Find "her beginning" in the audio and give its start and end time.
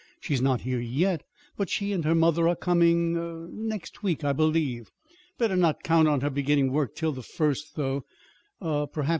6.21-6.71